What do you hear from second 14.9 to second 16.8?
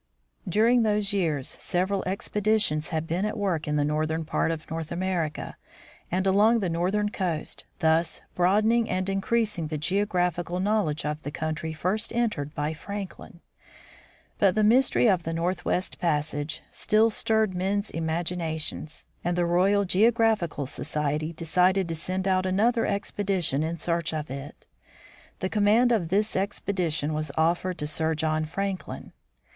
of the northwest passage